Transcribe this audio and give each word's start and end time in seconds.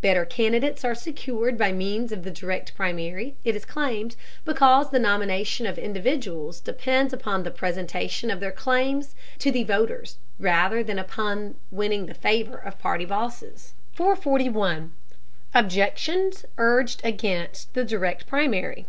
Better 0.00 0.24
candidates 0.24 0.82
are 0.82 0.94
secured 0.94 1.58
by 1.58 1.70
means 1.70 2.10
of 2.10 2.24
the 2.24 2.30
Direct 2.30 2.74
Primary, 2.74 3.36
it 3.44 3.54
is 3.54 3.66
claimed, 3.66 4.16
because 4.46 4.88
the 4.88 4.98
nomination 4.98 5.66
of 5.66 5.76
individuals 5.78 6.58
depends 6.58 7.12
upon 7.12 7.42
the 7.42 7.50
presentation 7.50 8.30
of 8.30 8.40
their 8.40 8.50
claims 8.50 9.14
to 9.40 9.50
the 9.52 9.62
voters, 9.62 10.16
rather 10.38 10.82
than 10.82 10.98
upon 10.98 11.56
winning 11.70 12.06
the 12.06 12.14
favor 12.14 12.56
of 12.56 12.78
party 12.78 13.04
bosses. 13.04 13.74
441. 13.92 14.94
OBJECTIONS 15.54 16.46
URGED 16.56 17.02
AGAINST 17.04 17.74
THE 17.74 17.84
DIRECT 17.84 18.26
PRIMARY. 18.26 18.86